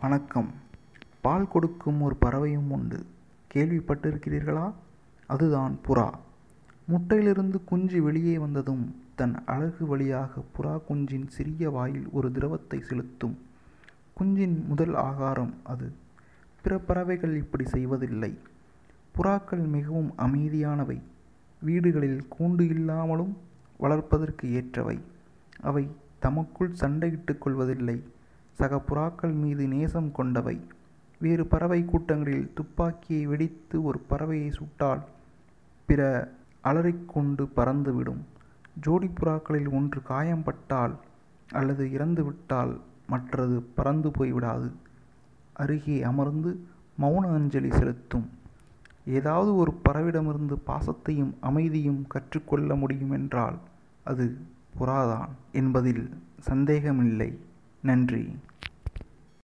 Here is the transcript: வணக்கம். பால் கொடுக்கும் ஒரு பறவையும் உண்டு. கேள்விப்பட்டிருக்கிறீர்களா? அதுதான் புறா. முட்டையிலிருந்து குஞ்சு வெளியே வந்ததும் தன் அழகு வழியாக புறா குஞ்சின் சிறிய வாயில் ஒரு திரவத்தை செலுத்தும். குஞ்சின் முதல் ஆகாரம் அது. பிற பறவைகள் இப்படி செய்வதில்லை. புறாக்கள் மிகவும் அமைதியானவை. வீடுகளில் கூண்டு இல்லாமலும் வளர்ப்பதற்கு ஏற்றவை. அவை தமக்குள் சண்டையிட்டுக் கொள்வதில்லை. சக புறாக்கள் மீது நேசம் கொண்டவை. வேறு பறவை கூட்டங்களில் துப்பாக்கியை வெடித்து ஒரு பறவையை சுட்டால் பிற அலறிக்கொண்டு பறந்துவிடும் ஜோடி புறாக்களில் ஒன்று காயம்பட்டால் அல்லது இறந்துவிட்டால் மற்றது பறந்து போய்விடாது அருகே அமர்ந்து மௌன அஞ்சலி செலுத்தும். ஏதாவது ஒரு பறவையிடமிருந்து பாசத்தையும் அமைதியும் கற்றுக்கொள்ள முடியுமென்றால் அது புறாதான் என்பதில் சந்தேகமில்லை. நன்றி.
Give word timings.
வணக்கம். 0.00 0.50
பால் 1.20 1.48
கொடுக்கும் 1.48 2.00
ஒரு 2.00 2.16
பறவையும் 2.16 2.70
உண்டு. 2.70 3.06
கேள்விப்பட்டிருக்கிறீர்களா? 3.54 4.72
அதுதான் 5.26 5.78
புறா. 5.86 6.10
முட்டையிலிருந்து 6.88 7.64
குஞ்சு 7.64 8.02
வெளியே 8.02 8.38
வந்ததும் 8.38 9.02
தன் 9.14 9.44
அழகு 9.44 9.86
வழியாக 9.86 10.42
புறா 10.56 10.80
குஞ்சின் 10.88 11.28
சிறிய 11.28 11.70
வாயில் 11.70 12.08
ஒரு 12.12 12.32
திரவத்தை 12.32 12.80
செலுத்தும். 12.80 13.38
குஞ்சின் 14.20 14.66
முதல் 14.66 14.94
ஆகாரம் 14.94 15.54
அது. 15.62 15.92
பிற 16.62 16.78
பறவைகள் 16.78 17.36
இப்படி 17.36 17.66
செய்வதில்லை. 17.66 18.38
புறாக்கள் 19.16 19.66
மிகவும் 19.66 20.14
அமைதியானவை. 20.18 21.00
வீடுகளில் 21.62 22.26
கூண்டு 22.38 22.60
இல்லாமலும் 22.60 23.36
வளர்ப்பதற்கு 23.78 24.48
ஏற்றவை. 24.48 25.00
அவை 25.60 25.88
தமக்குள் 26.18 26.74
சண்டையிட்டுக் 26.80 27.38
கொள்வதில்லை. 27.38 28.02
சக 28.52 28.82
புறாக்கள் 28.88 29.34
மீது 29.34 29.68
நேசம் 29.68 30.12
கொண்டவை. 30.12 30.60
வேறு 31.18 31.46
பறவை 31.46 31.84
கூட்டங்களில் 31.84 32.52
துப்பாக்கியை 32.54 33.26
வெடித்து 33.26 33.82
ஒரு 33.82 34.02
பறவையை 34.10 34.52
சுட்டால் 34.52 35.00
பிற 35.86 36.32
அலறிக்கொண்டு 36.64 37.48
பறந்துவிடும் 37.56 38.22
ஜோடி 38.80 39.10
புறாக்களில் 39.20 39.72
ஒன்று 39.72 40.00
காயம்பட்டால் 40.08 40.94
அல்லது 41.50 41.86
இறந்துவிட்டால் 41.86 42.80
மற்றது 43.06 43.62
பறந்து 43.62 44.08
போய்விடாது 44.08 44.70
அருகே 45.52 46.02
அமர்ந்து 46.02 46.66
மௌன 47.00 47.34
அஞ்சலி 47.34 47.70
செலுத்தும். 47.70 48.28
ஏதாவது 49.04 49.56
ஒரு 49.56 49.72
பறவையிடமிருந்து 49.88 50.56
பாசத்தையும் 50.66 51.34
அமைதியும் 51.40 52.06
கற்றுக்கொள்ள 52.06 52.74
முடியுமென்றால் 52.74 53.58
அது 54.04 54.36
புறாதான் 54.78 55.28
என்பதில் 55.52 56.10
சந்தேகமில்லை. 56.40 57.38
நன்றி. 57.82 58.36